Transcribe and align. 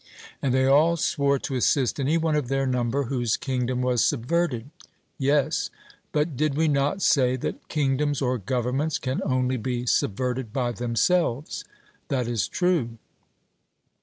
And 0.41 0.51
they 0.51 0.65
all 0.65 0.97
swore 0.97 1.37
to 1.37 1.53
assist 1.55 1.99
any 1.99 2.17
one 2.17 2.35
of 2.35 2.47
their 2.47 2.65
number 2.65 3.03
whose 3.03 3.37
kingdom 3.37 3.83
was 3.83 4.03
subverted. 4.03 4.71
'Yes.' 5.19 5.69
But 6.11 6.35
did 6.35 6.55
we 6.55 6.67
not 6.67 7.03
say 7.03 7.35
that 7.35 7.67
kingdoms 7.67 8.19
or 8.19 8.39
governments 8.39 8.97
can 8.97 9.21
only 9.23 9.57
be 9.57 9.85
subverted 9.85 10.51
by 10.51 10.71
themselves? 10.71 11.63
'That 12.07 12.27
is 12.27 12.47
true.' 12.47 12.97